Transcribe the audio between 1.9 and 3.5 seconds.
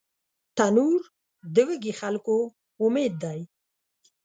خلکو امید دی